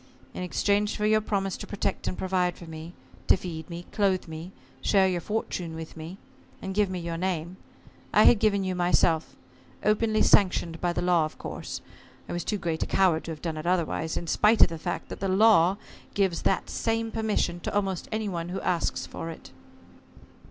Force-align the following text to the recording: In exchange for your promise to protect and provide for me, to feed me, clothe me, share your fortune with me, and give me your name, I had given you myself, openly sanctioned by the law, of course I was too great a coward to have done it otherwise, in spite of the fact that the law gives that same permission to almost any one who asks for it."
In 0.33 0.41
exchange 0.41 0.97
for 0.97 1.05
your 1.05 1.21
promise 1.21 1.55
to 1.57 1.67
protect 1.67 2.07
and 2.07 2.17
provide 2.17 2.57
for 2.57 2.65
me, 2.65 2.95
to 3.27 3.37
feed 3.37 3.69
me, 3.69 3.85
clothe 3.91 4.27
me, 4.27 4.51
share 4.81 5.07
your 5.07 5.21
fortune 5.21 5.75
with 5.75 5.95
me, 5.95 6.17
and 6.59 6.73
give 6.73 6.89
me 6.89 6.97
your 6.97 7.17
name, 7.17 7.57
I 8.11 8.23
had 8.23 8.39
given 8.39 8.63
you 8.63 8.73
myself, 8.73 9.35
openly 9.83 10.23
sanctioned 10.23 10.81
by 10.81 10.91
the 10.91 11.03
law, 11.03 11.25
of 11.25 11.37
course 11.37 11.81
I 12.27 12.33
was 12.33 12.43
too 12.43 12.57
great 12.57 12.81
a 12.81 12.87
coward 12.87 13.25
to 13.25 13.31
have 13.31 13.43
done 13.43 13.57
it 13.57 13.67
otherwise, 13.67 14.17
in 14.17 14.25
spite 14.25 14.63
of 14.63 14.69
the 14.69 14.79
fact 14.79 15.09
that 15.09 15.19
the 15.19 15.27
law 15.29 15.77
gives 16.15 16.41
that 16.41 16.67
same 16.67 17.11
permission 17.11 17.59
to 17.59 17.75
almost 17.75 18.09
any 18.11 18.27
one 18.27 18.49
who 18.49 18.59
asks 18.61 19.05
for 19.05 19.29
it." 19.29 19.51